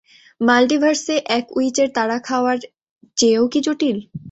মাল্টিভার্সে 0.41 1.15
এক 1.37 1.45
উইচের 1.57 1.89
তাড়া 1.95 2.17
খাওয়ার 2.27 2.57
চেয়েও 3.17 3.45
কি 3.51 3.59
জটিল? 3.65 3.97